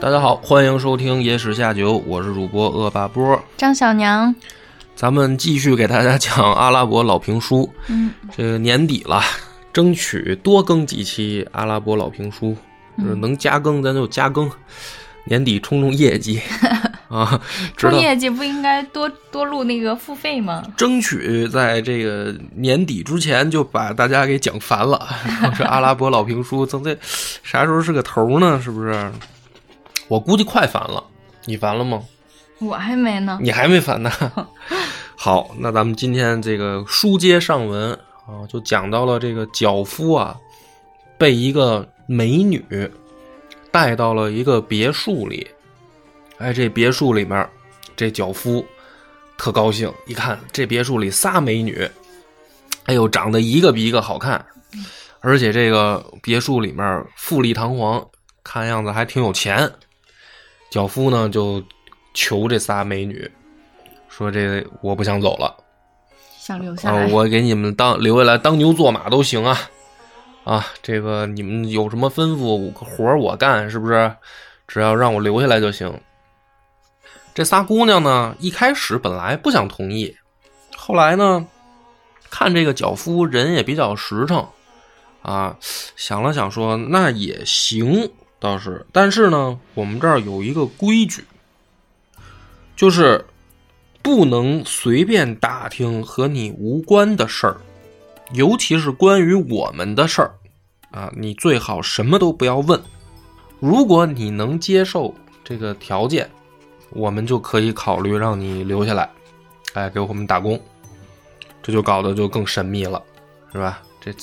[0.00, 3.42] 大家好，欢迎收听《野史下酒》，我是主播恶霸波。
[3.56, 4.32] 张小娘，
[4.94, 7.68] 咱们继续给大家讲阿拉伯老评书。
[7.88, 9.20] 嗯，这个年底了，
[9.72, 12.56] 争取多更几期阿拉伯老评书，
[12.96, 14.48] 就是能加更咱就加更，
[15.24, 16.40] 年底冲冲业绩
[17.10, 17.40] 啊！
[17.76, 20.62] 冲业绩不应该多多录那个付费吗？
[20.76, 25.08] 争取在这个年底之前就把大家给讲烦了。
[25.58, 26.96] 这阿拉伯老评书，咱这
[27.42, 28.60] 啥时候是个头呢？
[28.62, 29.10] 是不是？
[30.08, 31.04] 我估计快烦了，
[31.44, 32.02] 你烦了吗？
[32.58, 33.38] 我还没呢。
[33.40, 34.10] 你还没烦呢。
[35.14, 37.92] 好，那咱们今天这个书接上文
[38.26, 40.36] 啊，就讲到了这个脚夫啊，
[41.16, 42.64] 被一个美女
[43.70, 45.46] 带到了一个别墅里。
[46.38, 47.48] 哎，这别墅里面，
[47.96, 48.64] 这脚夫
[49.36, 51.88] 特高兴，一看这别墅里仨美女，
[52.84, 54.44] 哎呦，长得一个比一个好看，
[55.20, 58.04] 而且这个别墅里面富丽堂皇，
[58.42, 59.70] 看样子还挺有钱。
[60.70, 61.62] 脚夫呢就
[62.14, 63.30] 求这仨美女，
[64.08, 65.56] 说这我不想走了，
[66.38, 67.06] 想留下啊、来。
[67.12, 69.58] 我给你们当留下来当牛做马都行啊，
[70.44, 74.14] 啊，这个你们有什么吩咐活儿我干，是不是？
[74.66, 75.90] 只要让我留下来就行。
[77.34, 80.14] 这仨姑娘呢，一开始本来不想同意，
[80.76, 81.46] 后来呢，
[82.28, 84.46] 看这个脚夫人也比较实诚，
[85.22, 85.56] 啊，
[85.96, 91.24] 想了想说那也行，倒是，但是呢，我们这儿有一个规矩，
[92.76, 93.24] 就是
[94.00, 97.56] 不能随便打听和你无关的事儿，
[98.32, 100.34] 尤其是关于我们的事儿，
[100.92, 102.80] 啊，你最好什么都不要问。
[103.58, 106.30] 如果你能接受这个条件，
[106.90, 109.10] 我们就可以考虑让你留下来，
[109.74, 110.60] 哎，给我们打工。
[111.60, 113.02] 这就搞得就更神秘了，
[113.52, 113.82] 是吧？
[114.00, 114.14] 这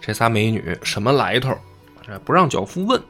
[0.00, 1.56] 这仨美女什么来头？
[2.04, 3.00] 这不让脚夫问，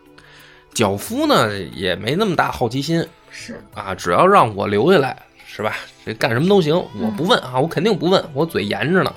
[0.72, 5.16] 脚夫呢也没那么大好奇心是啊，只要让我留下来，
[5.46, 5.74] 是吧？
[6.04, 9.12] 这干什么都行，我不问啊，我肯定不问，我嘴严着呢。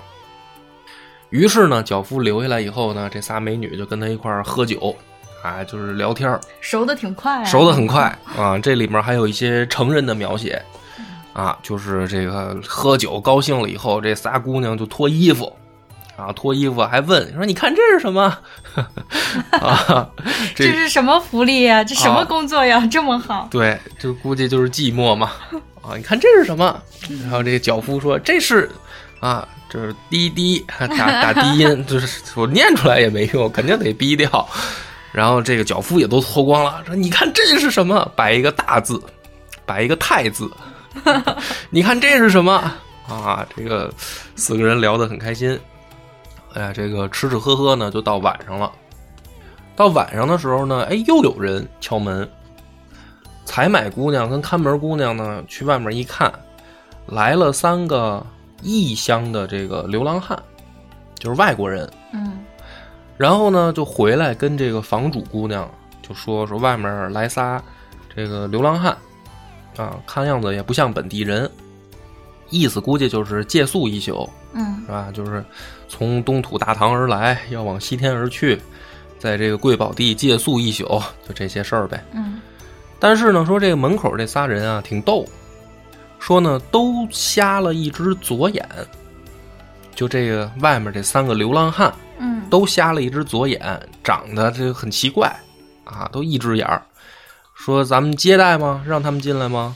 [1.30, 4.96] 于是呢，脚夫留下来以后呢，这仨美女就跟他一块儿喝酒，
[5.44, 8.60] 啊，就是聊天儿，熟的挺快、啊，熟的很快啊。
[8.60, 10.62] 这里面还有一些成人的描写，
[11.34, 15.52] 啊，就是这个喝酒高兴了以后，这仨姑娘就脱衣服，
[16.16, 18.38] 啊，脱衣服还问说：“你看这是什么？”
[19.52, 20.08] 啊，
[20.56, 22.86] 这是什么福利呀、这什么啊工作呀？
[22.92, 23.48] 这么好？
[23.50, 25.32] 对，就估计就是寂寞嘛。
[25.82, 26.80] 啊，你看这是什么？
[27.24, 28.70] 然后这个脚夫说：“这是
[29.20, 34.48] 啊，这是滴滴打打低音，就是我念出来也没用，肯定得逼掉。”
[35.12, 38.10] 然后这个脚夫也都脱光了，说：“你看这是什么？
[38.16, 39.02] 摆一个大字，
[39.66, 40.50] 摆一个太字。
[41.70, 42.54] 你看这是什么
[43.08, 43.92] 啊？”这个
[44.36, 45.60] 四个人聊得很开心。
[46.54, 48.72] 哎呀，这个吃吃喝喝呢，就到晚上了。
[49.76, 52.30] 到晚上的时候呢，哎，又有人敲门。
[53.46, 56.32] 采买姑娘跟看门姑娘呢，去外面一看，
[57.08, 58.26] 来了三个
[58.62, 60.42] 异乡的这个流浪汉，
[61.20, 61.92] 就是外国人。
[62.14, 62.40] 嗯
[63.16, 65.70] 然后呢，就回来跟这个房主姑娘
[66.02, 67.62] 就说说外面来仨
[68.14, 68.98] 这个流浪汉，
[69.78, 71.50] 啊，看样子也不像本地人，
[72.54, 75.10] 意思估计就是借宿一宿，嗯是吧？
[75.12, 75.44] 就是
[75.88, 78.62] 从东土大唐而来，要往西天而去，
[79.18, 80.86] 在这个贵宝地借宿一宿，
[81.28, 82.04] 就这些事儿呗。
[82.14, 82.40] 嗯
[83.00, 85.26] 但是呢，说这个门口这仨人啊挺逗，
[86.20, 88.66] 说呢都瞎了一只左眼，
[89.96, 93.60] 就这个外面这三个流浪汉嗯，都瞎了一只左眼，
[94.04, 95.28] 长得这很奇怪
[95.84, 96.82] 啊，都一只眼儿。
[97.56, 98.82] 说咱们接待吗？
[98.88, 99.76] 让他们进来吗？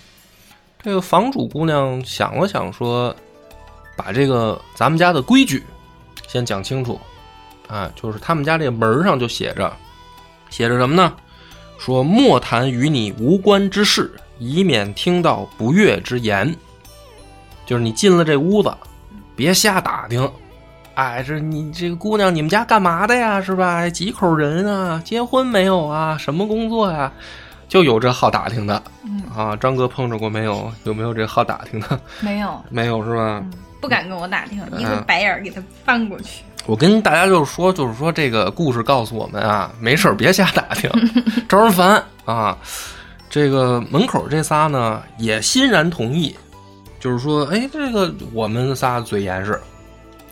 [0.88, 3.14] 这个房主姑娘想了想说，
[3.98, 5.62] 把这个咱们家的规矩
[6.30, 6.98] 先讲清楚
[7.68, 9.70] 啊，就是他们家这门上就写着，
[10.50, 11.14] 写着什么呢？
[11.78, 14.10] 说莫谈与你无关之事，
[14.40, 16.56] 以免听到不悦之言。
[17.66, 18.74] 就是你进了这屋子，
[19.36, 20.32] 别瞎打听。
[20.94, 23.42] 哎，这你这个姑娘，你们家干嘛的呀？
[23.42, 23.90] 是吧？
[23.90, 25.02] 几口人啊？
[25.04, 26.18] 结婚没有啊？
[26.18, 27.12] 什么工作呀？
[27.68, 29.56] 就有这好打听的嗯啊。
[29.56, 30.72] 张哥碰着过没有？
[30.84, 32.00] 有没有这好打听的？
[32.22, 33.42] 没有， 没有是吧？
[33.44, 36.44] 嗯，不敢跟我打听，嗯一个白眼儿给他翻过去。
[36.66, 40.90] 我跟大家就是说，就是说这个故事告诉我们啊，没事儿别瞎打听，
[41.48, 42.58] 招人烦啊。
[43.30, 46.36] 这个门口这仨呢也欣然同意，
[47.00, 49.60] 就是说，哎，这个我们仨嘴严实，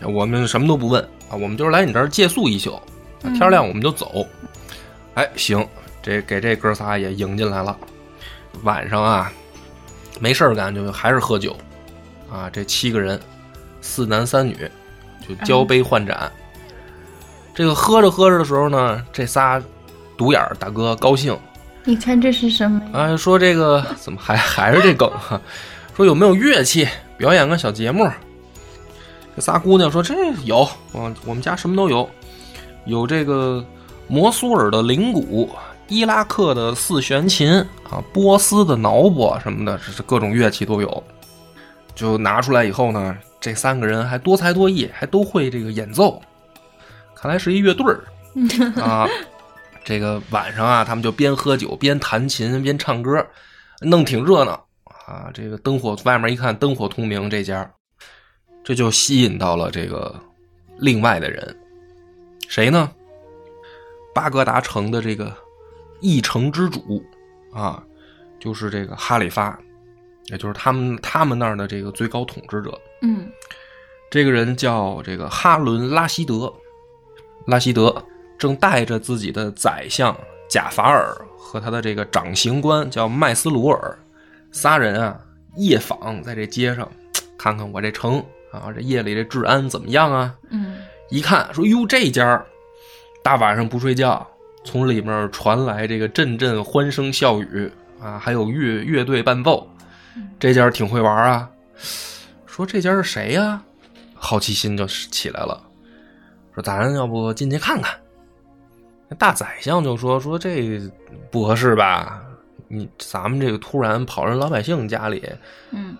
[0.02, 2.78] 我们什么都不问啊，我们就是来你这儿借宿一宿，
[3.24, 4.26] 嗯天亮我们就走。
[5.14, 5.66] 哎，行，
[6.06, 7.76] 这给这哥仨也迎进来了。
[8.62, 9.32] 晚上啊，
[10.20, 11.58] 没事儿干就还是喝酒
[12.32, 13.20] 啊，这七个人，
[13.82, 14.56] 四男三女，
[15.28, 16.32] 就交杯换盏。
[17.56, 19.60] 这个喝着喝着的时候呢，这仨
[20.16, 21.36] 独眼大哥高兴，
[21.84, 22.80] 你看这是什么？
[22.94, 25.42] 啊，说这个怎么还还是这梗啊？
[25.98, 26.88] 说有没有乐器
[27.18, 28.08] 表演个小节目？
[29.36, 30.14] 这仨姑娘说这
[30.44, 32.08] 有，我我们家什么都有，
[32.86, 33.66] 有这个
[34.08, 35.50] 摩苏尔的铃鼓，
[35.88, 37.50] 伊拉克的四弦琴
[37.90, 41.04] 啊，波斯的挠钹什么的，这是各种乐器都有。
[41.94, 46.22] 就拿出来以后呢，这三个人还多才多艺，还都会这个演奏，
[47.16, 48.04] 看来是一乐队儿
[48.82, 49.08] 啊。
[49.84, 53.26] 这个晚上啊，他们就边喝酒边弹琴边唱歌，
[53.82, 54.54] 弄挺热闹
[54.84, 55.30] 啊。
[55.34, 57.72] 这个灯火外面一看，灯火通明，这家
[58.64, 60.14] 这就吸引到了这个
[60.80, 61.56] 另外的人，
[62.50, 62.92] 谁呢？
[64.14, 65.32] 巴格达城的这个
[66.02, 67.04] 议城之主
[67.52, 67.84] 啊，
[68.40, 69.58] 就是这个哈里发，
[70.26, 72.80] 也就是他们他们那儿的这个最高统治者。
[73.02, 73.30] 嗯
[74.12, 76.54] 这个人叫这个哈伦拉希德，
[77.48, 78.04] 拉希德
[78.38, 80.16] 正带着自己的宰相
[80.48, 83.98] 贾法尔和他的这个掌刑官叫麦斯鲁尔，
[84.52, 85.20] 仨人啊
[85.56, 86.90] 夜访在这街上，
[87.38, 90.34] 看看我这城啊，这夜里这治安怎么样啊？
[90.50, 90.78] 嗯
[91.10, 92.46] 一看说哟，这家儿
[93.22, 94.26] 大晚上不睡觉，
[94.66, 97.72] 从里面传来这个阵阵欢声笑语
[98.02, 99.66] 啊，还有乐乐队伴奏，
[100.38, 101.50] 这家挺会玩啊。
[102.46, 103.62] 说这家是谁呀、
[104.14, 105.62] 好奇心就起来了，
[106.54, 107.94] 说咱要不进去看看？
[109.08, 110.82] 那大宰相就说说这
[111.30, 112.22] 不合适吧？
[112.68, 115.24] 你咱们这个突然跑人老百姓家里，
[115.72, 115.96] 嗯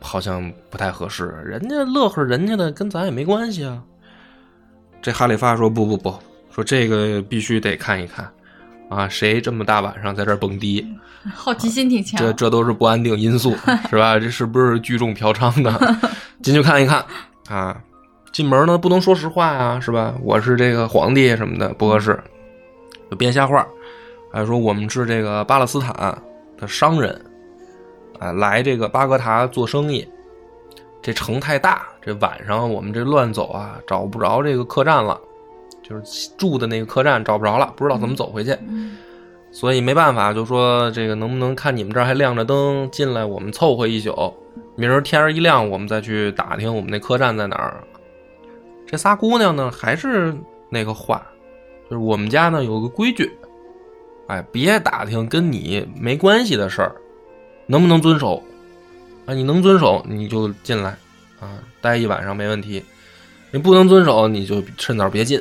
[0.00, 3.80] 好像不太合适，人家乐呵人家的，跟咱也没关系啊。
[5.00, 6.18] 这哈里发说不不不，
[6.50, 8.28] 说这个必须得看一看
[8.88, 10.86] 啊，谁这么大晚上在这儿蹦迪，
[11.34, 12.18] 好奇心挺强。
[12.18, 13.54] 这这都是不安定因素，
[13.88, 14.18] 是吧？
[14.18, 15.72] 这是不是聚众嫖娼的？
[16.42, 17.04] 进去看一看
[17.48, 17.80] 啊。
[18.32, 20.14] 进门呢不能说实话呀、是吧？
[20.22, 22.18] 我是这个皇帝什么的不合适，
[23.10, 23.66] 就编瞎话，
[24.32, 25.92] 还说我们是这个巴勒斯坦
[26.56, 27.20] 的商人，
[28.20, 30.08] 啊，来这个巴格达做生意。
[31.02, 35.20] 这城太大，这晚上我们这乱走啊，找不着这个客栈了，
[35.82, 38.56] 就是住的那个客栈找不着了，不知道怎么走回去。
[38.68, 38.96] 嗯
[39.52, 44.32] 所以没办法，就说这个能不能看你们这儿还亮着灯进来，我们凑合一宿，
[44.76, 47.82] 明儿天儿一亮，我们再去打听我们那客栈在哪儿。
[48.86, 50.32] 这仨姑娘呢，还是
[50.68, 51.26] 那个话，
[51.90, 53.28] 就是我们家呢有个规矩，
[54.28, 56.94] 哎，别打听跟你没关系的事儿，
[57.66, 58.40] 能不能遵守？
[59.26, 60.90] 啊，你能遵守你就进来，
[61.40, 62.80] 啊，待一晚上没问题。
[63.50, 65.40] 你不能遵守，你就趁早别进。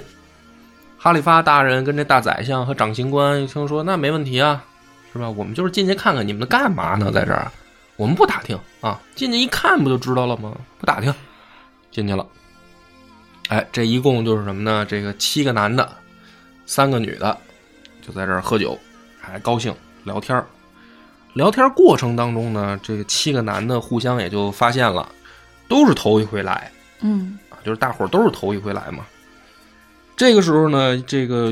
[1.01, 4.61] 哈里发大人跟这大宰相和长刑官一听说，那没问题啊，
[5.13, 5.29] 是吧？
[5.29, 7.49] 我们就是进去看看你们干嘛呢，在这儿，
[7.95, 10.53] 我们不打听啊，进去一看不就知道了吗？
[10.77, 11.13] 不打听，
[11.89, 12.27] 进去了。
[13.47, 14.85] 哎，这一共就是什么呢？
[14.85, 15.89] 这个七个男的，
[16.65, 17.37] 三个女的，
[18.05, 18.77] 就在这儿喝酒，
[19.21, 19.73] 还高兴
[20.03, 20.45] 聊天儿
[21.31, 25.07] 聊天过程当中呢，这个七个男的互相也就发现了，
[25.69, 26.69] 都是头一回来，
[26.99, 29.05] 嗯啊，就是大伙儿都是头一回来嘛。
[30.19, 31.49] 这个时候呢，这个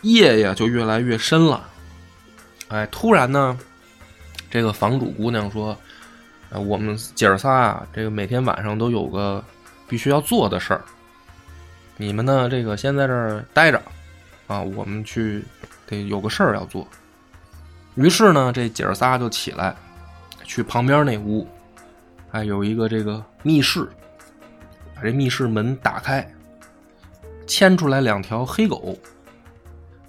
[0.00, 1.68] 夜呀就越来越深了。
[2.68, 3.58] 哎，突然呢，
[4.50, 5.76] 这个房主姑娘说
[6.48, 9.44] ：“呃，我们姐儿仨啊，这个每天晚上都有个
[9.86, 10.80] 必须要做的事儿。
[11.98, 13.78] 你们呢，这个先在这儿待着，
[14.46, 15.44] 啊，我们去
[15.86, 16.88] 得有个事儿要做。”
[17.96, 19.76] 于是呢，这姐儿仨就起来，
[20.44, 21.46] 去旁边那屋，
[22.30, 23.86] 还有一个这个密室，
[24.94, 26.26] 把这密室门打开，
[27.52, 28.96] 牵出来两条黑狗。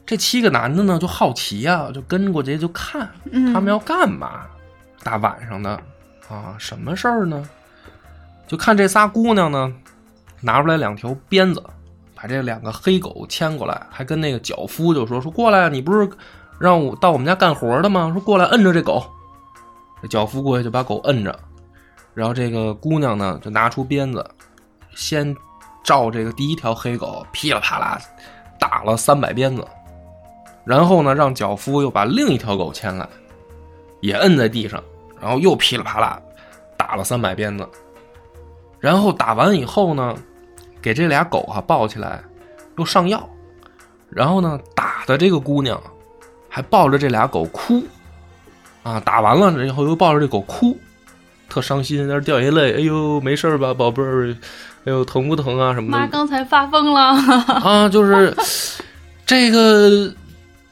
[0.06, 4.46] 这七个男的呢就好奇呀、就跟过去就看嗯，他们要干嘛，
[5.04, 5.72] 大晚上的
[6.30, 7.46] 啊，什么事儿呢？
[8.48, 9.74] 就看这仨姑娘呢，
[10.40, 11.62] 拿出来两条鞭子，
[12.16, 16.10] 把这两个黑狗牵过来，还跟那个脚夫就说说过来，你不是
[16.60, 18.10] 让我到我们家干活的吗？
[18.14, 19.06] 说过来摁着这狗。
[20.02, 21.38] 这脚夫过去就把狗摁着，
[22.14, 24.26] 然后这个姑娘呢就拿出鞭子，
[24.96, 25.36] 先
[25.84, 28.00] 照这个第一条黑狗噼里啪啦
[28.58, 29.68] 打了三百鞭子，
[30.64, 33.08] 然后呢让脚夫又把另一条狗牵来，
[34.00, 34.82] 也摁在地上，
[35.20, 36.22] 然后又噼里啪啦
[36.78, 37.68] 打了三百鞭子，
[38.80, 40.16] 然后打完以后呢，
[40.82, 42.24] 给这俩狗啊抱起来，
[42.78, 43.28] 又上药，
[44.10, 45.82] 然后呢打的这个姑娘
[46.48, 47.84] 还抱着这俩狗哭，
[48.84, 50.78] 啊，打完了然后又抱着这狗哭，
[51.50, 54.36] 特伤心，在那掉眼泪，哎呦没事吧，宝贝儿，
[54.86, 57.02] 哎呦疼不疼啊什么的，妈刚才发疯了。
[57.64, 58.36] 啊，就是
[59.26, 60.14] 这个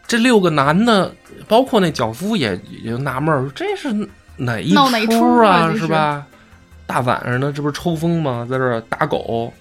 [0.05, 1.13] 这六个男的，
[1.47, 3.93] 包括那脚夫也也纳闷儿，这是
[4.35, 5.71] 哪一闹哪一出啊？
[5.77, 6.25] 是吧？
[6.85, 8.45] 大晚上的，这不是抽风吗？
[8.49, 9.53] 在这儿打狗，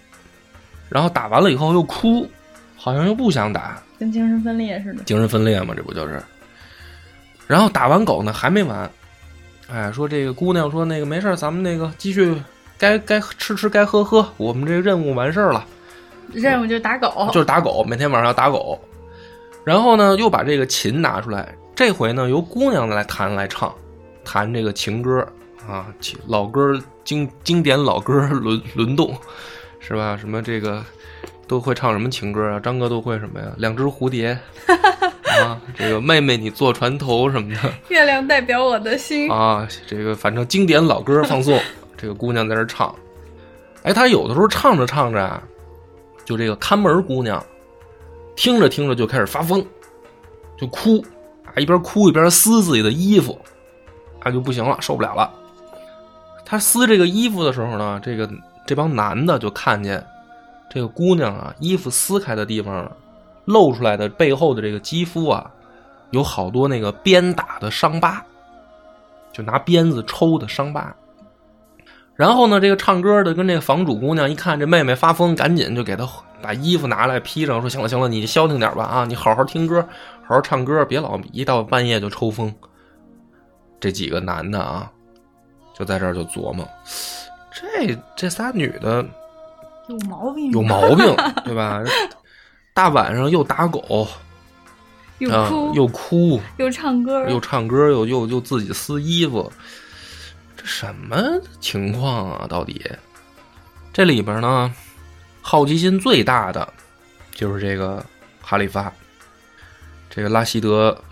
[0.89, 2.29] 然后打完了以后又哭，
[2.77, 5.05] 好像又不想打，跟精神分裂似的。
[5.05, 6.21] 精神分裂嘛，这不就是？
[7.47, 8.91] 然后打完狗呢还没完，
[9.69, 12.35] 哎，说这个姑娘说那个没事儿，咱们那个继续
[12.81, 15.67] 该该吃吃该喝喝，我们这个任务完事儿了，
[16.33, 18.81] 任务就是打狗，就是打狗，每天晚上要打狗。
[19.65, 23.71] 然后呢，又把这个琴拿出来，这回呢由姑娘来弹来唱，
[24.25, 25.21] 弹这个情歌
[25.69, 25.89] 啊，
[26.27, 29.15] 老歌经经典老歌轮轮动，
[29.79, 30.17] 是吧？
[30.17, 30.83] 什么这个
[31.47, 32.59] 都会唱什么情歌啊？
[32.59, 33.53] 张哥都会什么呀？
[33.59, 34.39] 两只蝴蝶
[35.45, 39.31] 啊，这个妹妹你坐船头什么的月亮代表我的心。
[39.31, 41.61] 啊，这个反正经典老歌放送，
[42.01, 42.95] 这个姑娘在这唱。
[43.83, 45.43] 哎，她有的时候唱着唱着啊，
[46.25, 47.45] 就这个看门姑娘
[48.35, 49.63] 听着听着就开始发疯，
[50.57, 51.05] 就哭
[51.45, 53.39] 啊，一边哭一边撕自己的衣服，
[54.21, 55.31] 啊就不行了，受不了了。
[56.47, 58.29] 她撕这个衣服的时候呢，这个
[58.67, 60.03] 这帮男的就看见
[60.71, 62.91] 这个姑娘啊，衣服撕开的地方
[63.45, 65.51] 露出来的背后的这个肌肤啊，
[66.13, 68.25] 有好多那个鞭打的伤疤，
[69.33, 70.95] 就拿鞭子抽的伤疤。
[72.21, 76.07] 然后呢，这个唱歌的跟这个房主姑娘一看这妹妹发疯，赶紧就给她
[76.43, 79.81] 把衣服拿来披上，说：“行了行了，你消停点吧啊，你好好听歌，
[80.29, 82.55] 好好唱歌，别老一到半夜就抽风。”
[83.81, 84.93] 这几个男的啊，
[85.73, 86.69] 就在这儿就琢磨，
[87.55, 89.03] 这这仨女的
[89.89, 91.83] 有毛病，有毛病， 对吧？
[92.75, 94.09] 大晚上又打狗，啊
[95.21, 99.51] 又哭，又哭，又唱歌，又唱歌，又又又自己撕衣服，
[100.61, 101.19] 这什么
[101.59, 102.47] 情况啊？
[102.47, 102.85] 到底
[103.95, 104.71] 这里边呢，
[105.41, 106.71] 好奇心最大的
[107.33, 108.05] 就是这个
[108.43, 108.93] 哈里发，
[110.11, 111.03] 这个拉希德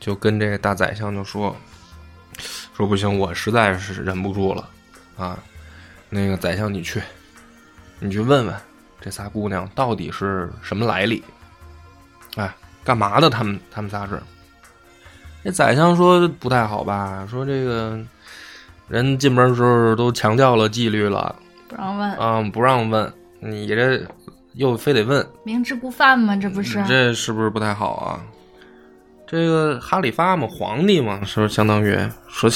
[0.00, 1.56] 就跟这个大宰相就说
[2.76, 4.68] 说不行，我实在是忍不住了
[5.16, 5.38] 啊！
[6.10, 7.00] 那个宰相你去，
[8.00, 8.54] 你去问问
[9.00, 11.22] 这仨姑娘到底是什么来历，
[12.34, 13.30] 哎，干嘛的？
[13.30, 14.20] 他们他们仨是。
[15.44, 17.24] 这宰相说不太好吧？
[17.30, 17.96] 说这个
[18.88, 21.34] 人进门的时候都强调了纪律了
[21.68, 24.06] 不让问，啊，不让问，你这
[24.54, 26.36] 又非得问，明知故犯吗？
[26.36, 26.82] 这不是？
[26.86, 28.22] 这是不是不太好啊？
[29.26, 32.48] 这个哈里发嘛，皇帝嘛，是不是相当于说，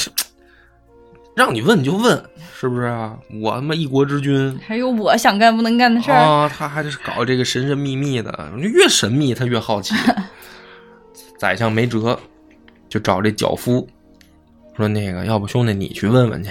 [1.34, 2.22] 让你问你就问，
[2.54, 3.18] 是不是啊？
[3.42, 9.94] 我他妈一国之君还有我想干不能干的事儿，啊，他还是搞这个神神秘秘的，越神秘他越好奇。
[11.36, 12.16] 宰相没辙，
[12.88, 13.88] 就找这脚夫
[14.76, 16.50] 说：“那个，要不兄弟你去问问去。”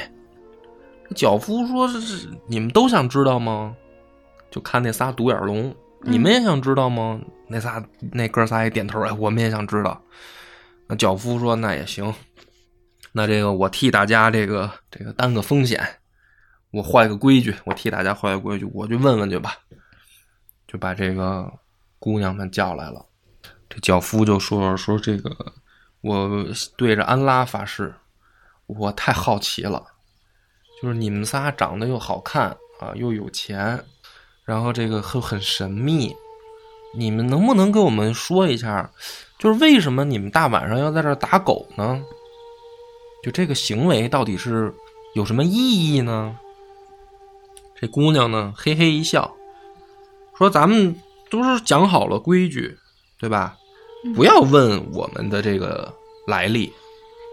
[1.16, 3.76] 脚夫说：“这是你们都想知道吗？
[4.52, 10.00] 就看那仨独眼龙，你们也想知道吗？”那仨那哥仨也点头，哎，我们也想知道。
[10.88, 12.14] 那脚夫说：“那也行，
[13.12, 15.84] 那这个我替大家这个这个担个风险，
[16.72, 19.56] 我坏个规矩，我替大家坏个规矩，我去问问去吧。”
[20.68, 21.52] 就把这个
[21.98, 23.04] 姑娘们叫来了。
[23.68, 25.36] 这脚夫就说：“说这个，
[26.02, 26.46] 我
[26.78, 27.92] 对着安拉发誓，
[28.78, 29.84] 我太好奇了，
[30.82, 33.84] 就是你们仨长得又好看啊，又有钱，
[34.46, 36.16] 然后这个很很神秘，
[36.96, 38.92] 你们能不能给我们说一下，
[39.38, 42.04] 就是为什么你们大晚上要在这儿打狗呢？
[43.24, 44.74] 就这个行为到底是
[45.16, 46.38] 有什么意义呢？”
[47.76, 49.34] 这姑娘呢，嘿嘿一笑，
[50.38, 50.96] 说：“咱们
[51.30, 52.78] 都是讲好了规矩，
[53.18, 53.58] 对吧？
[54.16, 55.94] 不要问我们的这个
[56.28, 56.72] 来历，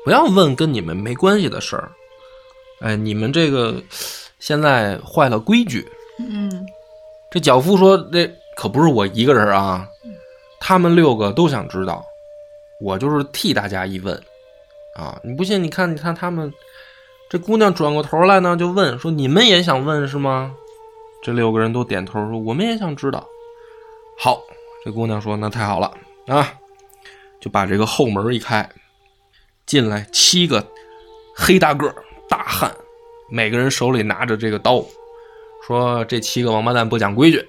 [0.06, 1.90] 不要问跟你们没关系的事儿。
[2.78, 3.82] 哎，你们这个
[4.38, 5.84] 现在坏了规矩。
[6.20, 6.64] 嗯，
[7.28, 9.84] 这脚夫说：“这可不是我一个人啊，
[10.60, 12.06] 他们六个都想知道，
[12.80, 14.14] 我就是替大家一问
[14.94, 15.18] 啊！
[15.25, 15.60] 你不信？
[15.60, 16.54] 你看，你看他们，
[17.28, 20.54] 这姑娘转过头来呢，就问说：‘你们也想问是吗？’
[21.20, 23.26] 这六个人都点头说：‘我们也想知道。’
[24.16, 24.40] 好，
[24.84, 25.92] 这姑娘说：‘那太好了
[26.28, 26.54] 啊！’
[27.42, 28.70] 就把这个后门一开，
[29.66, 30.64] 进来七个
[31.35, 31.92] 黑大个
[32.28, 32.75] 大汉，
[33.28, 34.85] 每个人手里拿着这个刀，
[35.66, 37.44] 说这七个王八蛋不讲规矩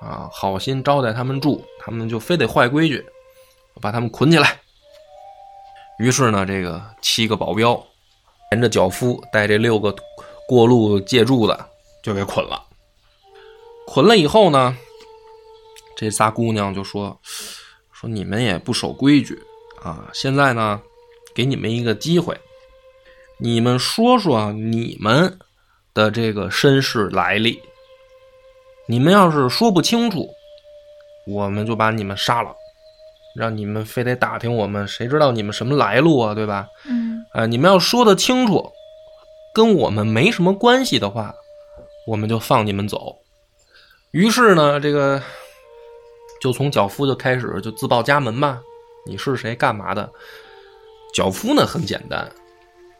[0.00, 3.04] 啊，好心招待他们住，他们就非得坏规矩，
[3.80, 4.60] 把他们捆起来。
[5.98, 7.84] 于是呢，这个七个保镖
[8.52, 9.94] 沿着脚夫带这六个
[10.48, 11.68] 过路借住的
[12.02, 12.64] 就给捆了。
[13.86, 14.76] 捆了以后呢，
[15.96, 17.20] 这仨姑娘就说
[17.92, 19.38] ：“说你们也不守规矩
[19.82, 20.08] 啊！
[20.14, 20.80] 现在呢，
[21.34, 22.36] 给你们一个机会，
[23.38, 25.38] 你们说说你们
[25.94, 27.60] 的这个身世来历。
[28.86, 30.28] 你们要是说不清楚，
[31.26, 32.52] 我们就把你们杀了，
[33.36, 36.34] 让你们非得打听我们，谁知道你们什么来路啊？
[36.34, 36.66] 对吧？
[36.86, 38.72] 嗯，呃，你们要说得清楚，
[39.54, 41.32] 跟我们没什么关系的话，
[42.08, 43.16] 我们就放你们走。
[44.10, 45.22] 于是呢，这个
[46.40, 48.60] 就从脚夫就开始就自报家门吧，
[49.06, 50.10] 你是谁，干嘛的？
[51.12, 52.28] 脚夫呢很简单，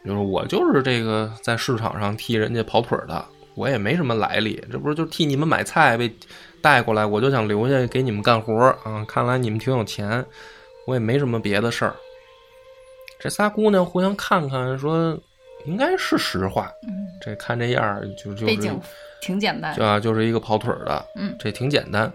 [0.05, 3.25] 就是我就是这个在市场上替人家跑腿儿的，
[3.55, 6.13] 我也没什么来历，这不是就替你们买菜被
[6.61, 9.05] 带过来，我就想留下给你们干活啊。
[9.07, 10.25] 看来你们挺有钱，
[10.87, 11.95] 我也没什么别的事儿。
[13.19, 15.17] 这仨姑娘互相看看，说
[15.67, 16.73] 应该是实话。
[16.83, 18.57] 嗯，这看这样儿就就是
[19.21, 19.87] 挺简单对。
[19.87, 22.11] 啊，就是一个跑腿儿的，嗯这挺简单。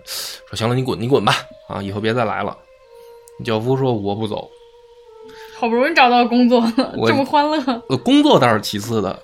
[0.50, 1.36] 说行了，你滚，你滚吧，
[1.68, 2.58] 啊，以后别再来了。
[3.44, 4.50] 脚夫说我不走，
[5.66, 7.58] 好不容易找到工作了，这么欢乐。
[7.90, 9.20] 呃，工作倒是其次的，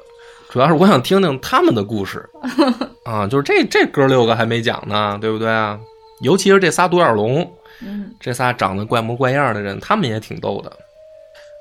[0.49, 2.27] 主要是我想听听他们的故事
[3.05, 5.79] 啊，就是这这哥六个还没讲呢，对不对啊？
[6.21, 7.47] 尤其是这仨独眼龙，
[7.81, 10.71] 嗯这仨长得怪模怪样的人，他们也挺逗的。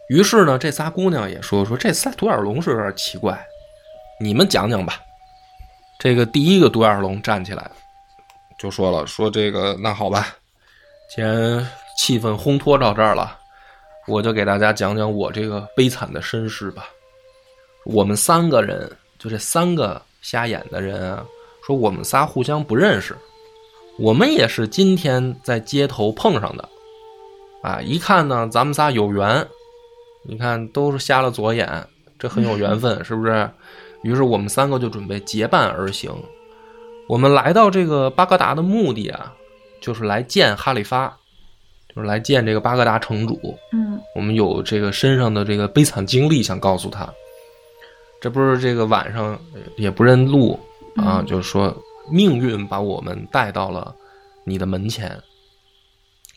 [0.08, 3.38] 于是呢，这仨姑娘也说说这仨独眼龙是有点奇怪，
[4.18, 4.94] 你们讲讲吧。
[5.98, 7.70] 这个第一个独眼龙站起来，
[8.58, 10.26] 就说了说这个那好吧，
[11.14, 11.68] 既然
[11.98, 13.36] 气氛烘托到这儿了，
[14.10, 16.90] 我就给大家讲讲我这个悲惨的身世吧。
[17.84, 21.24] 我们三个人，就这三个瞎眼的人啊，
[21.64, 23.16] 说我们仨互相不认识，
[23.98, 26.68] 我们也是今天在街头碰上的，
[27.62, 29.46] 啊，一看呢，咱们仨有缘，
[30.24, 31.86] 你看都是瞎了左眼，
[32.18, 33.48] 这很有缘分，是不是？
[34.02, 36.10] 于是我们三个就准备结伴而行。
[37.08, 39.32] 我们来到这个巴格达的目的啊，
[39.80, 41.16] 就是来见哈里发，
[41.94, 43.38] 就是来见这个巴格达城主。
[43.72, 47.12] 嗯我们有这个身上的这个悲惨经历想告诉他。
[48.20, 49.38] 这不是这个晚上
[49.76, 50.58] 也不认路
[50.96, 51.74] 啊，嗯就是说
[52.10, 53.94] 命运把我们带到了
[54.44, 55.18] 你的门前。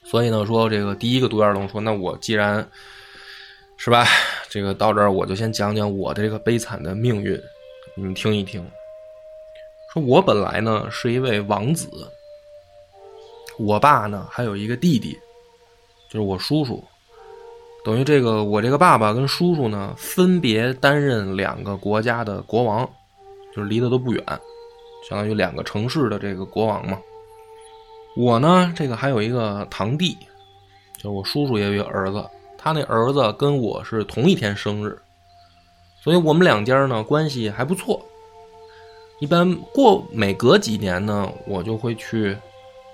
[0.05, 2.65] 所以呢，说这个第一个独眼龙说，那我既然
[3.77, 4.05] 是吧，
[4.49, 7.41] 这个到这儿我就先讲讲我的这个悲惨的命运，
[7.95, 8.65] 你们听一听。
[9.93, 11.89] 说我本来呢是一位王子，
[13.57, 15.17] 我爸呢还有一个弟弟，
[16.13, 16.83] 就是我叔叔。
[17.83, 22.87] 等于这个我这个爸爸跟叔叔呢，分别担任两个国家的国王，
[23.53, 24.23] 就是离得都不远，
[25.09, 26.99] 相当于两个城市的这个国王嘛。
[28.15, 30.15] 我呢，这个还有一个堂弟，
[30.95, 32.23] 就是我叔叔也有一个儿子，
[32.57, 34.97] 他那儿子跟我是同一天生日，
[36.03, 38.05] 所以我们两家呢关系还不错。
[39.19, 42.37] 一般过每隔几年呢，我就会去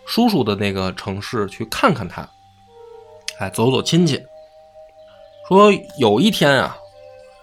[0.06, 2.28] 叔叔的那个城市去看看他，
[3.40, 4.24] 哎，走走亲戚。
[5.48, 6.78] 说有一天啊，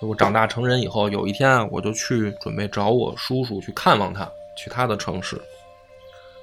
[0.01, 5.41] 我长大成人以后，有一天啊，我就去准备找我叔叔去看望他，去他的城市。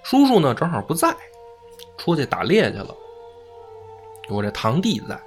[0.04, 1.16] 叔叔呢正好不在，
[1.98, 2.94] 出去打猎去了。
[4.28, 5.18] 我这堂弟在，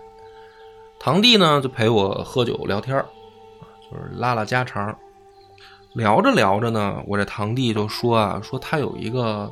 [0.99, 2.97] 堂弟呢就陪我喝酒聊天
[3.91, 4.95] 就是拉拉家常。
[5.95, 9.51] 聊着聊着呢，我这堂弟就说啊，说他有一个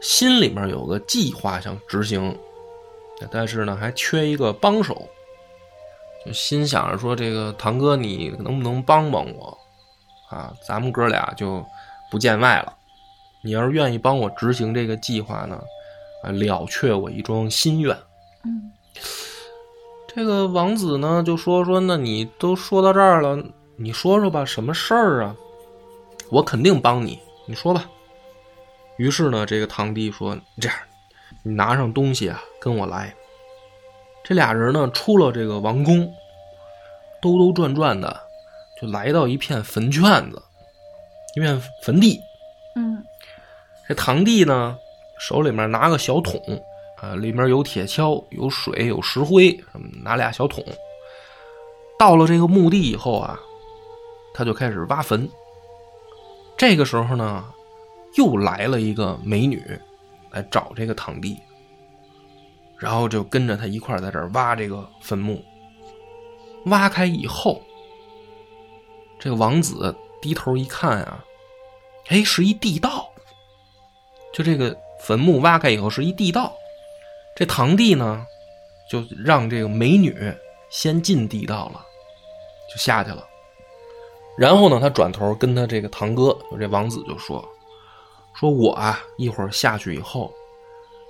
[0.00, 2.38] 心里面有个计划想执行，
[3.30, 5.08] 但是呢还缺一个帮手。
[6.24, 9.58] 就心想着说：“这个堂哥，你能不能帮帮我？
[10.30, 11.64] 啊，咱们哥俩就
[12.10, 12.74] 不见外了。
[13.42, 15.60] 你要是愿意帮我执行这个计划呢，
[16.22, 17.94] 啊，了却我一桩心愿。”
[18.44, 18.72] 嗯
[20.06, 23.36] 这个王子呢就说：“说那你都说到这儿了，
[23.76, 25.36] 你说说吧，什么事儿啊？
[26.30, 27.90] 我肯定帮你，你说吧。”
[28.96, 30.78] 于是呢，这个堂弟说：“这样，
[31.44, 33.14] 你拿上东西啊，跟我来。”
[34.24, 36.10] 这俩人呢，出了这个王宫，
[37.20, 38.22] 兜兜转转的，
[38.80, 40.42] 就来到一片坟圈子，
[41.36, 42.18] 一片坟地。
[42.74, 43.04] 嗯
[43.86, 44.78] 这堂弟呢，
[45.18, 46.40] 手里面拿个小桶，
[47.02, 50.64] 啊，里面有铁锹、有水、有石灰，嗯拿俩小桶。
[51.98, 53.38] 到了这个墓地以后啊，
[54.32, 55.28] 他就开始挖坟。
[56.56, 57.44] 这个时候呢，
[58.16, 59.62] 又来了一个美女
[60.34, 61.38] 来找这个堂弟。
[62.78, 65.42] 然后就跟着他一块在这儿挖这个坟墓。
[66.66, 67.62] 挖开以后，
[69.18, 71.24] 这个王子低头一看啊，
[72.08, 73.08] 哎，是一地道。
[74.32, 76.52] 就这个坟墓挖开以后是一地道，
[77.36, 78.26] 这堂弟呢，
[78.90, 80.34] 就让这个美女
[80.70, 81.84] 先进地道了，
[82.70, 83.24] 就下去了。
[84.36, 87.46] 然后呢，他转头跟他这个堂哥，就这王子就说
[88.34, 90.32] ：“说我啊，一会儿下去以后。”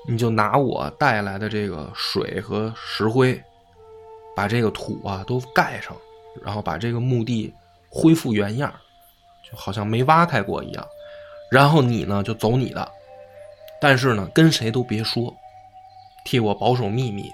[0.07, 3.43] 你就拿我带来的这个水和石灰，
[4.37, 5.97] 把这个土啊都盖上，
[6.45, 7.51] 然后把这个墓地
[7.89, 8.71] 恢复原样，
[9.51, 10.87] 就好像没挖开过一样。
[11.51, 12.87] 然后你呢就走你的，
[13.81, 15.35] 但是呢跟谁都别说，
[16.23, 17.33] 替我保守秘密。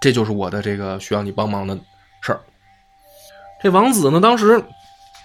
[0.00, 1.78] 这就是我的这个需要你帮忙的
[2.20, 2.40] 事儿。
[3.62, 4.60] 这王子呢当时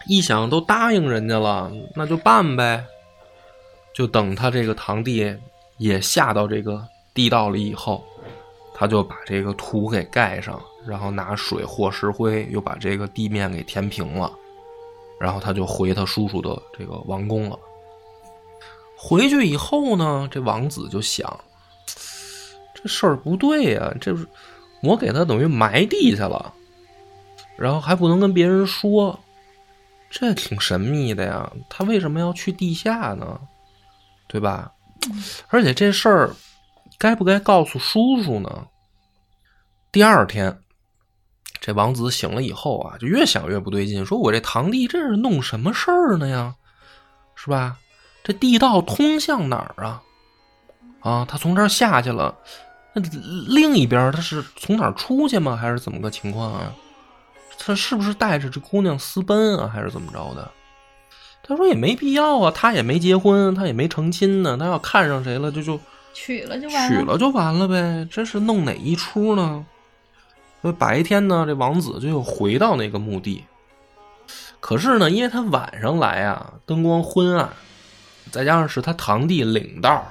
[0.06, 2.86] 一想都答应人家了，那就办呗。
[3.98, 5.36] 就等他这个堂弟。
[5.80, 6.84] 也下到这个
[7.14, 8.04] 地道里以后，
[8.74, 14.34] 他就把这个土给盖上，然后拿水和石灰，又把这个地面给填平了，
[15.20, 17.60] 然后他就回他叔叔的这个王宫了。
[18.96, 21.40] 回去以后呢，这王子就想，
[22.74, 24.18] 这事儿不对呀、这
[24.82, 26.52] 我给他等于埋地下了，
[27.56, 29.20] 然后还不能跟别人说，
[30.10, 31.54] 这挺神秘的呀。
[31.70, 33.40] 他为什么要去地下呢？
[34.28, 34.72] 对吧？
[35.48, 36.36] 而且这事儿
[37.00, 38.68] 该不该告诉叔叔呢？
[39.92, 40.62] 第二天，
[41.62, 46.56] 这王子醒了以后啊，就越想越不对劲，说我这堂弟这是弄什么事儿呢呀？
[47.36, 47.78] 是吧？
[48.24, 50.04] 这地道通向哪儿啊？
[51.00, 52.36] 啊，他从这儿下去了，
[52.94, 53.02] 那
[53.48, 55.56] 另一边他是从哪儿出去吗？
[55.56, 56.74] 还是怎么个情况啊？
[57.58, 59.72] 他是不是带着这姑娘私奔啊？
[59.74, 60.52] 还是怎么着的？
[61.48, 65.80] 他说也没必要啊，他也没结婚，他也没成亲呢，他要看上谁了就就
[66.14, 67.18] 娶了就完了娶了。
[67.18, 69.66] 就完了呗，这是弄哪一出呢？
[70.62, 73.46] 所以白天呢，这王子就又回到那个墓地。
[74.60, 77.48] 可是呢，因为他晚上来啊，灯光昏暗，
[78.32, 80.04] 再加上是他堂弟领道儿，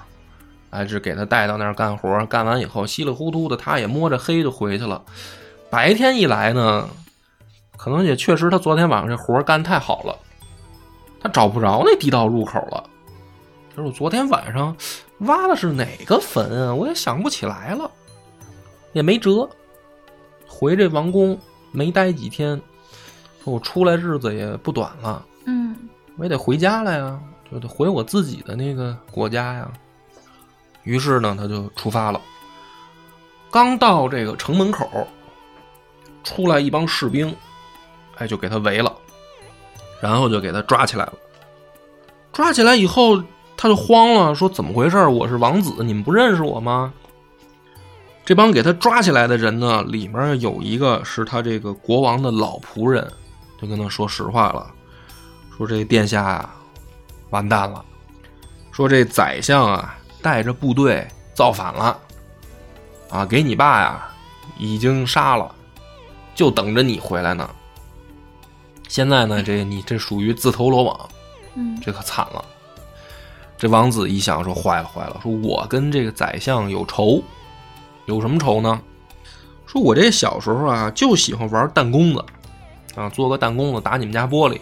[0.70, 5.03] 哎，就给他带到那儿干活，干完以后稀里糊涂的，他也摸着黑就回去了。
[5.68, 6.88] 白天一来呢，
[7.77, 10.16] 可能也确实他昨天晚上这活儿干太好了，
[11.20, 12.88] 他找不着那地道入口了。
[13.70, 14.74] 他说：“我昨天晚上
[15.20, 16.74] 挖的是哪个坟啊？
[16.74, 17.90] 我也想不起来了，
[18.92, 19.48] 也没辙。
[20.46, 21.38] 回这王宫
[21.72, 22.61] 没待几天，
[23.44, 25.76] 说我出来日子也不短了，嗯
[26.16, 27.20] 我也得回家了呀，
[27.52, 29.70] 就得回我自己的那个国家呀。
[30.85, 32.18] 于是呢，他就出发了。
[33.50, 35.07] 刚到这个城门口，
[36.24, 37.35] 出来一帮士兵，
[38.16, 38.90] 哎，就给他围了，
[40.00, 41.12] 然后就给他抓起来了。
[42.32, 43.22] 抓起来以后，
[43.56, 45.06] 他就慌了，说：“怎么回事？
[45.06, 46.92] 我是王子，你们不认识我吗？”
[48.26, 53.11] 这帮给他抓起来的人呢，里面有一个是他这个国王的老仆人，
[53.61, 54.66] 就跟他说实话了，
[55.56, 56.54] 说这殿下啊，
[57.30, 57.85] 完蛋了，
[58.72, 61.98] 说这宰相啊带着部队造反了，
[63.11, 64.09] 啊，给你爸呀
[64.59, 65.54] 已经杀了，
[66.35, 67.48] 就等着你回来呢。
[68.88, 71.09] 现在呢，这你这属于自投罗网，
[71.55, 72.44] 嗯这可惨了。
[73.59, 77.22] 这王子一想说坏了坏了，说我跟这个宰相有仇，
[78.05, 78.81] 有什么仇呢？
[79.66, 82.25] 说我这小时候啊就喜欢玩弹弓子，
[82.94, 84.61] 啊做个弹弓子打你们家玻璃。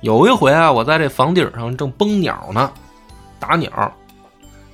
[0.00, 2.70] 有一回啊，我在这房顶上正崩鸟呢，
[3.40, 3.92] 打鸟，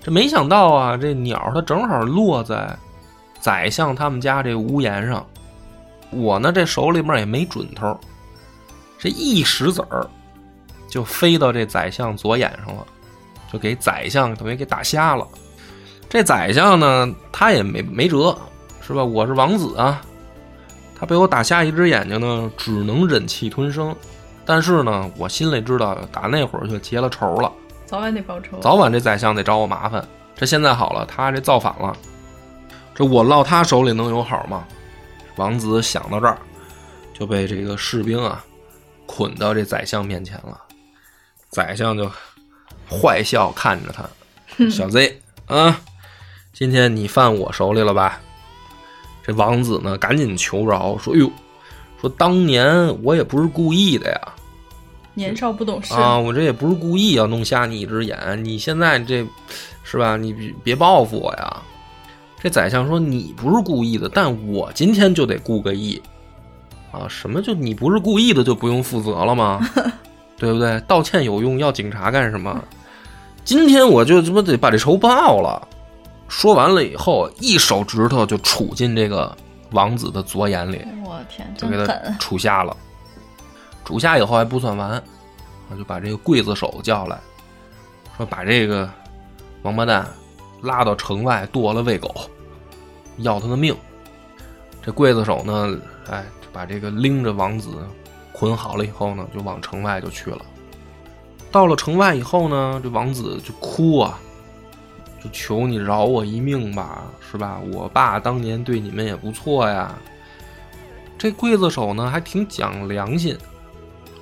[0.03, 2.77] 这没想到啊，这鸟它正好落在
[3.41, 5.25] 宰相他们家这屋檐上，
[6.11, 7.99] 我呢这手里面也没准头，
[9.05, 10.09] 这一石子儿
[10.89, 12.87] 就飞到这宰相左眼上了，
[13.53, 15.29] 就给宰相等于给打瞎了。
[16.09, 18.35] 这宰相呢，他也没没辙，
[18.81, 19.05] 是吧？
[19.05, 20.01] 我是王子啊，
[20.99, 23.95] 他被我打瞎一只眼睛呢，只能忍气吞声。
[24.47, 27.53] 但是呢，我心里知道，打那会儿就结了仇了，
[27.85, 28.59] 早晚得报仇。
[28.63, 30.03] 早晚这宰相得找我麻烦。
[30.35, 31.95] 这现在好了，他这造反了，
[32.95, 34.65] 这我落他手里能有好吗？
[35.37, 36.39] 王子想到这儿，
[37.13, 38.43] 就被这个士兵啊
[39.07, 40.61] 捆到这宰相面前了。
[41.51, 42.11] 宰相就
[42.91, 45.81] 坏笑看着他，小贼啊，
[46.53, 48.21] 今天你犯我手里了吧？
[49.23, 51.31] 这王子呢，赶紧求饶，说：“哎呦，
[52.01, 54.21] 说当年我也不是故意的呀，
[55.15, 59.27] 年少不懂事，啊，我这也不是故意要弄瞎你一只眼，你现在这，
[59.83, 60.17] 是吧？
[60.17, 61.63] 你别别报复我呀！
[62.39, 66.03] 这宰相说你不是故意的，但我今天就得顾个意
[66.95, 67.07] 啊！
[67.09, 69.61] 什么就你不是故意的就不用负责了吗？
[70.39, 70.81] 对不对？
[70.87, 72.63] 道歉有用，要警察干什么？
[73.45, 75.69] 今天我就他妈得把这仇报了。
[76.29, 79.37] 说完了以后，一手指头就杵进这个
[79.73, 82.19] 王子的左眼里，我天，就给他真狠！
[82.19, 82.77] 处下了。
[83.85, 85.03] 杵瞎以后还不算完，
[85.71, 87.19] 我，就把这个刽子手叫来，
[88.17, 88.89] 说把这个
[89.63, 90.07] 王八蛋
[90.63, 92.13] 拉到城外剁了喂狗，
[93.19, 93.77] 要他的命。
[94.83, 95.79] 这刽子手呢，
[96.11, 97.85] 哎，就把这个拎着王子
[98.33, 100.41] 捆好了以后呢，就往城外就去了。
[101.51, 104.19] 到了城外以后呢，这王子就哭啊，
[105.23, 107.61] 就求你饶我一命吧，是吧？
[107.73, 109.95] 我爸当年对你们也不错呀。
[111.17, 113.39] 这刽子手呢还挺讲良心，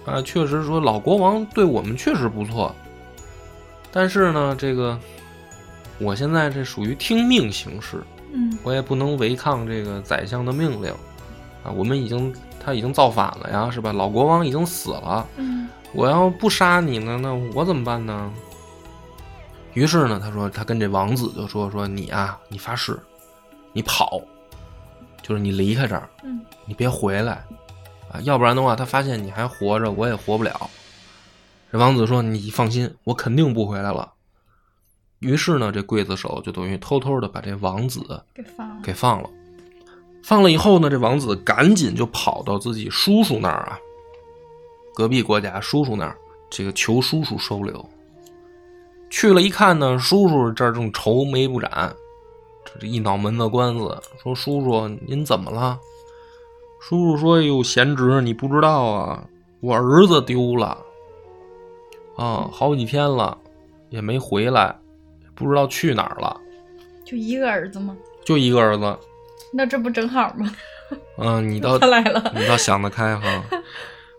[0.05, 2.75] 啊，确实说老国王对我们确实不错，
[3.91, 4.99] 但是呢，这个
[5.99, 10.95] 我现在这属于听命行事，嗯我也不能违抗这个宰相的命令，
[11.65, 13.93] 啊，我们已经他已经造反了呀，是吧？
[13.93, 18.33] 老国王已经死了，嗯我要不杀你呢，那我怎么办呢？
[19.75, 22.99] 于是呢，他说他跟这王子就说说你啊，你发誓，
[23.73, 24.21] 你跑，
[25.23, 27.45] 就是你离开这儿，嗯，你别回来
[28.11, 30.71] 啊，要不然的话，他发现你还活着，我也活不了。
[31.71, 34.13] 这王子说：“你放心，我肯定不回来了。”
[35.21, 38.81] 于是呢，这刽子手就等于偷偷的把这王子给放了。
[38.83, 39.31] 给放了。
[40.23, 43.79] 放了以后呢，这王子赶紧就跑到自己叔叔那儿啊，
[44.95, 46.17] 隔壁国家叔叔那儿，
[46.49, 47.85] 这个求叔叔收留。
[49.11, 51.95] 去了一看呢，叔叔这儿正愁眉不展，
[52.81, 55.79] 这一脑门子官司，说：“叔叔您怎么了？”
[56.81, 59.27] 叔叔说：“哟，贤侄，你不知道啊，
[59.61, 60.79] 我儿子丢了，
[62.17, 63.37] 啊，好几天了，
[63.91, 64.75] 也没回来，
[65.35, 66.41] 不知道去哪儿了，
[67.05, 67.97] 就一个儿子吗？
[68.25, 68.97] 就一个儿子。”
[69.53, 70.51] 那这不正好吗？
[71.19, 73.45] 嗯， 你倒他来了，你倒想得开哈。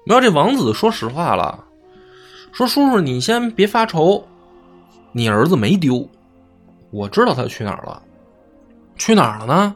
[0.06, 1.64] 没有这王子说实话了，
[2.52, 4.26] 说叔叔你先别发愁，
[5.12, 6.08] 你儿子没丢，
[6.92, 8.02] 我知道他去哪儿了，
[8.98, 9.76] 去哪儿了呢？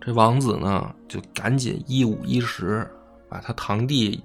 [0.00, 2.88] 这王子呢就赶紧一五一十
[3.28, 4.22] 把他堂弟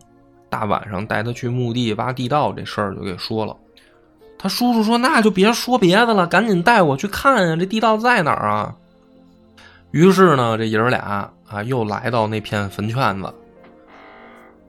[0.50, 3.56] 大晚上带他去墓地挖地道这事儿就给说了。
[4.38, 8.76] 他叔叔说那就别说别的了，赶紧带我去看呀，这地道在哪儿啊？
[9.96, 13.34] 于是呢，这爷儿俩啊又来到那片坟圈子，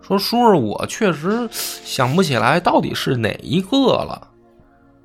[0.00, 4.28] 说：“叔叔，我确实想不起来到底是哪一个了。”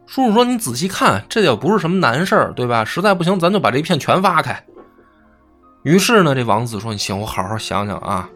[0.06, 2.86] 叔叔说：“你仔细看，这也不是什么难事儿，对吧？
[2.86, 4.64] 实在不行，咱就把这片全挖开。”
[5.82, 8.30] 于是呢，这王子说：“你行，我好好想想啊。”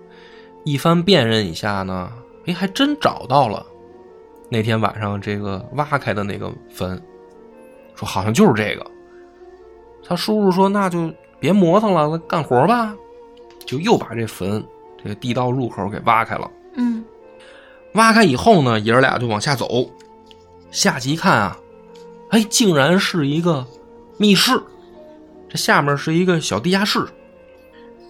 [0.66, 2.12] 一番辨认一下呢，
[2.48, 3.64] 哎，还真找到了
[4.50, 7.00] 那天晚上这个挖开的那个坟，
[7.94, 8.84] 说好像就是这个。
[10.04, 11.14] 他叔叔说：“那就。”
[11.46, 12.96] 别磨蹭了，干活吧，
[13.68, 14.66] 就又把这坟
[14.98, 16.50] 这个地道入口给挖开了。
[16.76, 17.06] 嗯，
[17.94, 19.88] 挖开以后呢，爷儿俩就往下走。
[20.72, 21.56] 下去一看啊，
[22.32, 23.64] 哎，竟然是一个
[24.18, 24.60] 密室。
[25.48, 27.06] 这下面是一个小地下室，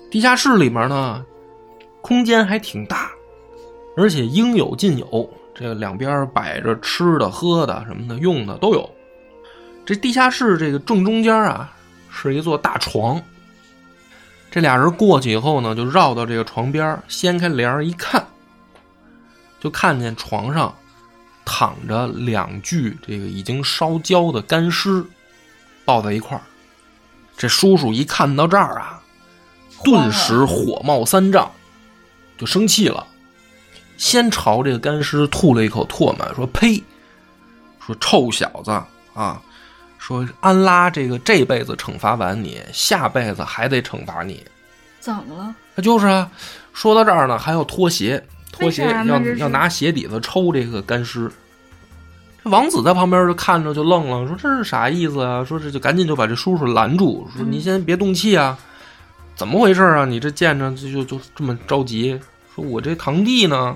[0.09, 1.25] 地下室里面呢，
[1.99, 3.11] 空间还挺大，
[3.97, 5.29] 而且应有尽有。
[5.53, 8.89] 这两边摆着吃的、喝的、什么的、用的都有。
[9.85, 11.69] 这地下室这个正中间啊。
[12.17, 13.21] 是一座大床，
[14.49, 18.25] 这俩人过去以后呢，就绕到这个床边掀开帘一看，
[19.59, 20.73] 就看见床上
[21.43, 25.03] 躺着两具这个已经烧焦的干尸，
[25.83, 26.41] 抱在一块儿。
[27.35, 29.03] 这叔叔一看到这儿啊，
[29.83, 31.51] 顿时火冒三丈，
[32.37, 33.05] 就生气了，
[33.97, 36.81] 先朝这个干尸吐了一口唾沫，说：“呸！
[37.85, 38.71] 说臭小子
[39.13, 39.41] 啊！”
[40.05, 44.45] 说安拉这个这辈子惩罚完你，下辈子还得惩罚你，
[44.99, 45.55] 怎么了？
[45.75, 46.29] 他就是啊。
[46.73, 51.31] 说到这儿呢，还要脱鞋，脱鞋要要拿鞋底子抽这个干尸。
[52.43, 55.43] 这王子在旁边就看着就愣了，说这是啥意思啊？
[55.43, 58.55] 说这就赶紧就把这叔叔拦住，说你先别动气啊，
[59.35, 60.05] 怎么回事啊？
[60.05, 62.19] 你这见着就就就这么着急？
[62.53, 63.75] 说我这堂弟呢？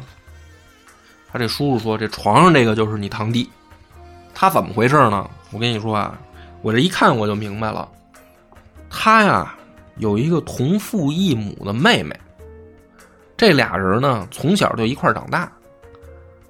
[1.31, 3.49] 他这叔叔说这床上这个就是你堂弟，
[4.35, 5.27] 他怎么回事呢？
[5.51, 6.19] 我跟你说啊，
[6.61, 7.87] 我这一看我就明白了，
[8.89, 9.55] 他呀
[9.97, 12.17] 有一个同父异母的妹妹，
[13.35, 15.51] 这俩人呢从小就一块长大。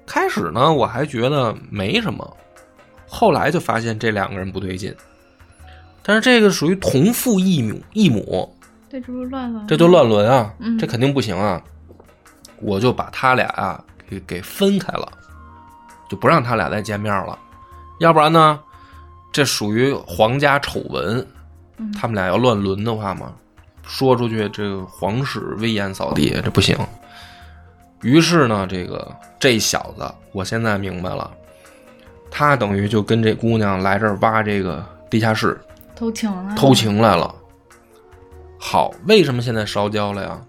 [0.06, 2.36] 开始呢我还觉得没什么，
[3.06, 4.94] 后来就发现这两个人不对劲。
[6.02, 8.56] 但是这个属于同父异母异母，
[8.88, 9.66] 这这不乱伦？
[9.66, 10.52] 这就乱伦啊！
[10.58, 11.62] 嗯，这肯定不行啊！
[12.60, 15.06] 我就把他俩啊给给分开了，
[16.08, 17.38] 就不让他俩再见面了，
[18.00, 18.58] 要不然呢？
[19.32, 21.24] 这属于皇家丑闻，
[21.98, 23.32] 他们俩要乱伦的话嘛，
[23.82, 26.76] 说出去这个皇室威严扫地，这不行。
[28.02, 31.30] 于是呢，这个这小子，我现在明白了，
[32.30, 35.60] 他等于就跟这姑娘来这儿挖这个地下室，
[35.94, 37.34] 偷情了，偷情来了。
[38.58, 40.40] 好，为什么现在烧焦了呀？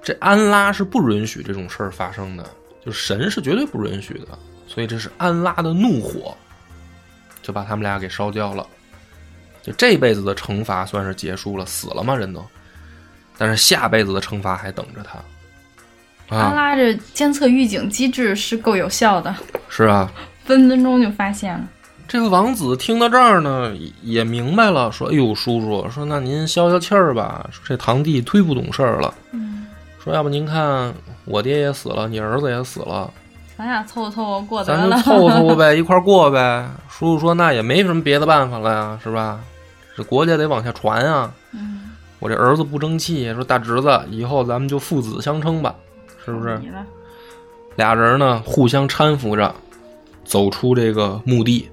[0.00, 2.44] 这安拉是不允许这种事儿发生的，
[2.84, 4.28] 就神是绝对不允许的，
[4.66, 6.36] 所以这是安拉的怒火。
[7.48, 8.66] 就把他们俩给烧焦了，
[9.62, 12.14] 就这辈子的惩罚算是结束了，死了吗？
[12.14, 12.44] 人都，
[13.38, 15.18] 但是下辈子的惩罚还等着他。
[16.36, 19.34] 安拉这监测预警机制是够有效的，
[19.70, 20.12] 是啊，
[20.44, 21.66] 分分钟就发现了。
[22.06, 29.14] 这个王子听到这儿呢，也明白了，说：“哎呦，叔叔，说那您消消气儿吧，说这堂弟忒不懂事儿了。
[29.32, 29.66] 嗯，
[30.04, 33.10] 说要不您看我爹也死了，你儿子也死了。”
[33.58, 36.64] 咱俩凑合凑合过得了，咱就凑合凑合呗，一块过呗。
[36.88, 39.40] 叔叔说：“那也没什么别的办法了呀，是吧？
[39.96, 41.34] 这国家得往下传啊。
[41.50, 41.90] 嗯，
[42.20, 45.74] 我这儿子不争气，说大侄子，以后咱们就父子相称吧，
[46.24, 46.56] 是不是？
[47.74, 49.52] 俩人呢，互相搀扶着，
[50.24, 51.68] 走出这个墓地，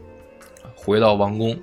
[0.74, 1.56] 回到王宫。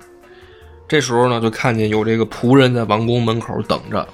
[0.87, 4.07] 这时候呢，就看见有这个仆人在王宫门口等着，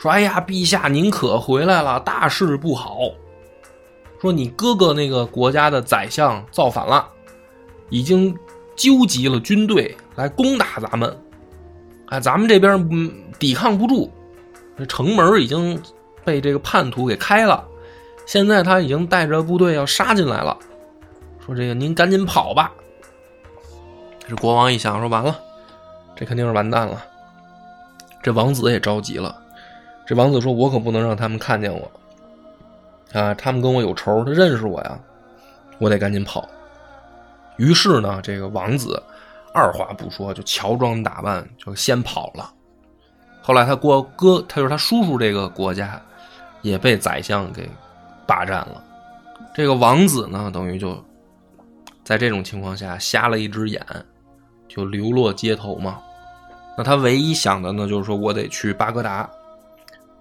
[0.00, 2.98] 说：“哎呀，陛下您可回来了，大事不好。
[4.20, 7.08] 说你哥哥那个国家的宰相造反了，
[7.88, 8.36] 已经
[8.74, 11.16] 纠集了军队来攻打咱们。
[12.06, 14.10] 哎，咱们这边嗯抵抗不住，
[14.76, 15.80] 这城门已经
[16.24, 17.64] 被这个叛徒给开了。
[18.26, 20.56] 现在他已经带着部队要杀进来了。
[21.44, 22.72] 说这个您赶紧跑吧。”
[24.28, 25.38] 这国王一想说：“完了，
[26.14, 27.02] 这肯定是完蛋了。”
[28.22, 29.40] 这王子也着急了。
[30.06, 31.90] 这王子说：“我可不能让他们看见我
[33.12, 33.34] 啊！
[33.34, 34.98] 他们跟我有仇，他认识我呀，
[35.78, 36.48] 我得赶紧跑。”
[37.58, 39.02] 于是呢，这个王子
[39.52, 42.52] 二话不说就乔装打扮就先跑了。
[43.42, 46.00] 后来他过哥，他就是他叔叔这个国家
[46.62, 47.68] 也被宰相给
[48.26, 48.82] 霸占了。
[49.54, 51.02] 这个王子呢，等于就
[52.04, 53.84] 在这种情况下瞎了一只眼。
[54.68, 55.98] 就流落街头嘛，
[56.76, 59.28] 那他唯一想的呢，就是说我得去巴格达，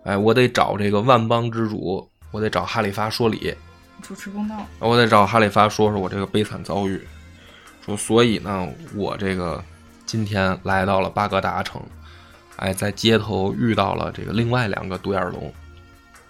[0.05, 3.55] 哎，我得找这个万邦之主，我得找哈里发说理，
[4.01, 7.01] 主持公道，我得找哈里发说说我这个悲惨遭遇，
[7.85, 9.63] 说所以呢，我这个
[10.05, 11.81] 今天来到了巴格达城，
[12.57, 15.53] 哎，在街头遇到了这个另外两个独眼龙，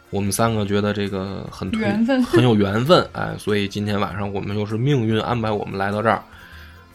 [0.09, 6.21] 我们三个觉得这个很缘分很有缘分，哎，所以今天晚上我们又是命运安排我们来到这儿，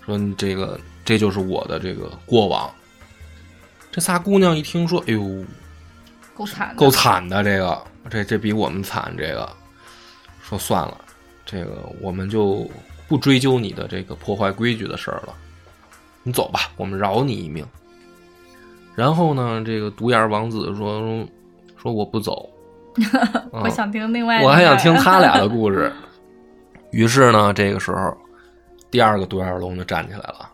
[0.04, 0.78] 说你这个。
[1.04, 2.70] 这就是我的这个过往。
[3.90, 5.44] 这仨姑娘一听说，哎呦，
[6.32, 9.14] 够惨，够惨的，这个，这这比我们惨。
[9.16, 9.48] 这个，
[10.42, 11.00] 说算了，
[11.44, 12.68] 这个我们就
[13.08, 15.34] 不追究你的这个破坏规矩的事儿了。
[16.22, 17.66] 你走吧，我们饶你一命。
[18.94, 21.26] 然后呢，这个独眼王子说
[21.80, 22.48] ：“说我不走，
[23.50, 25.92] 我想听另外，我还想听他俩的 故事。”
[26.92, 28.16] 于是呢，这个时候，
[28.90, 30.50] 第二个独眼龙就站起来了。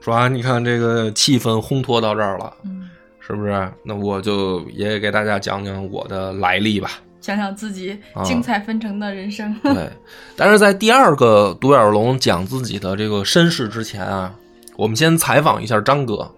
[0.00, 2.88] 说啊，你看这个气氛烘托到这儿了，嗯，
[3.26, 3.72] 是不是？
[3.82, 9.54] 那我就也给大家讲讲我的来历吧，讲讲自己精彩纷呈的人生。
[9.62, 9.88] 对，
[10.36, 14.34] 但是在第二个独眼龙讲自己的这个身世之前啊，
[14.76, 16.30] 我们先采访一下张哥。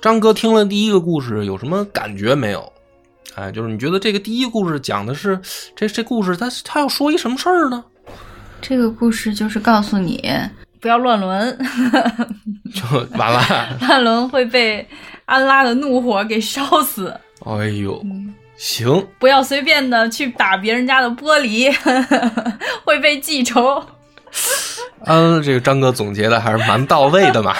[0.00, 2.72] 张哥听了第一个故事有什么感觉没有？
[3.36, 5.38] 哎，就是你觉得这个第一个故事讲的是
[5.76, 7.84] 这这故事，他他要说一什么事儿呢？
[8.60, 10.28] 这个故事就是告诉你。
[10.80, 11.58] 不要乱伦，
[12.74, 12.82] 就
[13.18, 13.76] 完了。
[13.86, 14.88] 乱伦会被
[15.30, 17.14] 安拉的怒火给烧死。
[17.46, 18.04] 哎呦，
[18.56, 19.06] 行。
[19.20, 21.72] 不要随便的去打别人家的玻璃，
[22.84, 23.80] 会被记仇。
[25.06, 27.54] 嗯，这个张哥总结的还是蛮到位的嘛。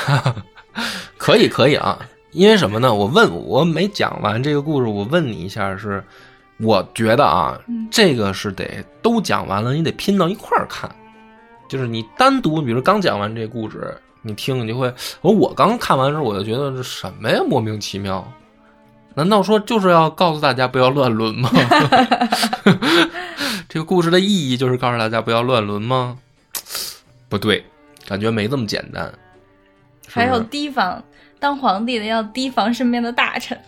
[1.17, 1.97] 可以，可以啊。
[2.33, 2.93] 因为什么呢？
[2.93, 6.03] 我问，我没讲完这个故事，我问你一下，是
[6.59, 7.57] 我觉得啊，
[7.89, 10.91] 这个是得都讲完了，你得拼到一块儿看。
[11.69, 14.93] 就是你单独，比如刚讲完这故事，你听，你就会。
[15.21, 18.27] 我我刚看完时候，我就觉得这什么呀，莫名其妙。
[19.15, 21.51] 难道说就是要告诉大家不要乱伦吗？
[23.69, 26.19] 这个故事的意义就是告诉大家不要乱伦吗？
[27.29, 27.65] 不对，
[28.07, 29.13] 感觉没这么简单。
[30.09, 31.03] 还有提防
[31.39, 33.59] 当皇帝的要提防身边的大臣，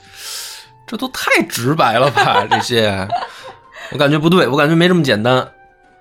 [0.87, 2.47] 这都太直白了吧？
[2.51, 3.09] 这些，
[3.93, 5.49] 我感觉不对，我感觉没这么简单。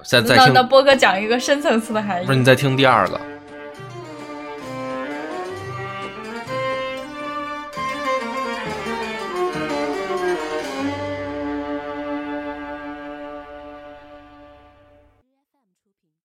[0.04, 2.26] 再再听，那波哥讲一个深层次的含义。
[2.26, 3.22] 不是你再听第二个。